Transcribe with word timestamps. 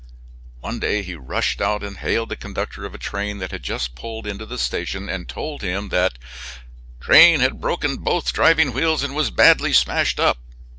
One 0.61 0.79
day 0.79 1.03
he 1.03 1.13
rushed 1.13 1.61
out 1.61 1.83
and 1.83 1.95
hailed 1.97 2.29
the 2.29 2.35
conductor 2.35 2.85
of 2.85 2.95
a 2.95 2.97
train 2.97 3.37
that 3.37 3.51
had 3.51 3.61
just 3.61 3.93
pulled 3.93 4.25
into 4.25 4.47
the 4.47 4.57
station, 4.57 5.07
and 5.07 5.29
told 5.29 5.61
him 5.61 5.89
that 5.89 6.17
train 6.99 7.39
had 7.39 7.61
broken 7.61 7.97
both 7.97 8.33
driving 8.33 8.73
wheels 8.73 9.03
and 9.03 9.13
was 9.13 9.29
badly 9.29 9.73
smashed 9.73 10.19
up. 10.19 10.39